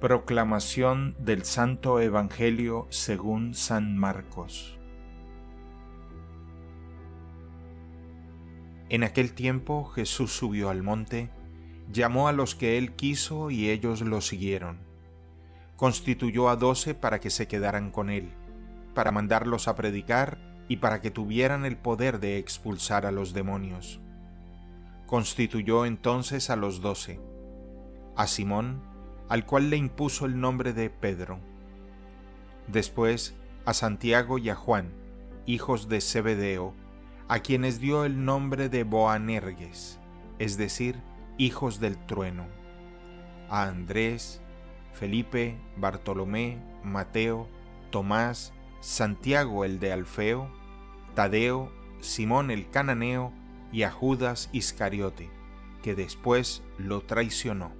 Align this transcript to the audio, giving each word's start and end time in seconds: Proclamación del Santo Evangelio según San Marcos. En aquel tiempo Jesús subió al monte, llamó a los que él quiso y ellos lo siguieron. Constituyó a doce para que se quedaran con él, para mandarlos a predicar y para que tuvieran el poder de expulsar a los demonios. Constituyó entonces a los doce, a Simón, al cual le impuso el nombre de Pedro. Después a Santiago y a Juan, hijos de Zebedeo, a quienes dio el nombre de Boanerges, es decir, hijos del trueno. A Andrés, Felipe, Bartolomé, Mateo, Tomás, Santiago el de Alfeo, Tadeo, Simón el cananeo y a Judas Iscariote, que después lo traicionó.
Proclamación 0.00 1.14
del 1.18 1.44
Santo 1.44 2.00
Evangelio 2.00 2.86
según 2.88 3.52
San 3.52 3.98
Marcos. 3.98 4.78
En 8.88 9.04
aquel 9.04 9.34
tiempo 9.34 9.84
Jesús 9.84 10.32
subió 10.32 10.70
al 10.70 10.82
monte, 10.82 11.28
llamó 11.92 12.28
a 12.28 12.32
los 12.32 12.54
que 12.54 12.78
él 12.78 12.92
quiso 12.92 13.50
y 13.50 13.68
ellos 13.68 14.00
lo 14.00 14.22
siguieron. 14.22 14.78
Constituyó 15.76 16.48
a 16.48 16.56
doce 16.56 16.94
para 16.94 17.20
que 17.20 17.28
se 17.28 17.46
quedaran 17.46 17.90
con 17.90 18.08
él, 18.08 18.32
para 18.94 19.10
mandarlos 19.12 19.68
a 19.68 19.76
predicar 19.76 20.38
y 20.66 20.78
para 20.78 21.02
que 21.02 21.10
tuvieran 21.10 21.66
el 21.66 21.76
poder 21.76 22.20
de 22.20 22.38
expulsar 22.38 23.04
a 23.04 23.12
los 23.12 23.34
demonios. 23.34 24.00
Constituyó 25.06 25.84
entonces 25.84 26.48
a 26.48 26.56
los 26.56 26.80
doce, 26.80 27.20
a 28.16 28.26
Simón, 28.26 28.88
al 29.30 29.46
cual 29.46 29.70
le 29.70 29.76
impuso 29.76 30.26
el 30.26 30.40
nombre 30.40 30.72
de 30.74 30.90
Pedro. 30.90 31.38
Después 32.66 33.34
a 33.64 33.72
Santiago 33.74 34.38
y 34.38 34.50
a 34.50 34.56
Juan, 34.56 34.90
hijos 35.46 35.88
de 35.88 36.00
Zebedeo, 36.00 36.74
a 37.28 37.38
quienes 37.38 37.78
dio 37.78 38.04
el 38.04 38.24
nombre 38.24 38.68
de 38.68 38.82
Boanerges, 38.82 40.00
es 40.40 40.58
decir, 40.58 41.00
hijos 41.38 41.78
del 41.78 41.96
trueno. 42.06 42.46
A 43.48 43.68
Andrés, 43.68 44.40
Felipe, 44.92 45.56
Bartolomé, 45.76 46.58
Mateo, 46.82 47.48
Tomás, 47.90 48.52
Santiago 48.80 49.64
el 49.64 49.78
de 49.78 49.92
Alfeo, 49.92 50.50
Tadeo, 51.14 51.72
Simón 52.00 52.50
el 52.50 52.68
cananeo 52.68 53.32
y 53.72 53.84
a 53.84 53.92
Judas 53.92 54.50
Iscariote, 54.52 55.30
que 55.82 55.94
después 55.94 56.64
lo 56.78 57.02
traicionó. 57.02 57.79